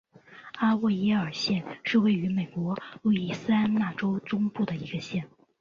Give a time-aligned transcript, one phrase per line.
[0.57, 5.29] 阿沃耶尔县是位于美国路易斯安那州中部的一个县。